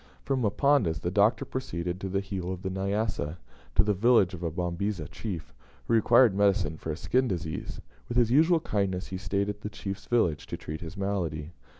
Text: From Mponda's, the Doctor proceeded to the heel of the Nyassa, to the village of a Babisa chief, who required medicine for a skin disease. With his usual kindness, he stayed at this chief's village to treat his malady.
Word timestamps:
From 0.23 0.41
Mponda's, 0.41 1.01
the 1.01 1.11
Doctor 1.11 1.45
proceeded 1.45 2.01
to 2.01 2.09
the 2.09 2.21
heel 2.21 2.51
of 2.51 2.63
the 2.63 2.71
Nyassa, 2.71 3.37
to 3.75 3.83
the 3.83 3.93
village 3.93 4.33
of 4.33 4.41
a 4.41 4.49
Babisa 4.49 5.07
chief, 5.11 5.53
who 5.87 5.93
required 5.93 6.33
medicine 6.33 6.75
for 6.75 6.91
a 6.91 6.97
skin 6.97 7.27
disease. 7.27 7.79
With 8.09 8.17
his 8.17 8.31
usual 8.31 8.61
kindness, 8.61 9.05
he 9.09 9.17
stayed 9.19 9.47
at 9.47 9.61
this 9.61 9.73
chief's 9.73 10.07
village 10.07 10.47
to 10.47 10.57
treat 10.57 10.81
his 10.81 10.97
malady. 10.97 11.51